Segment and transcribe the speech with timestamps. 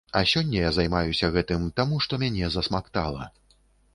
[0.19, 3.29] А сёння я займаюся гэтым, таму што мяне засмактала.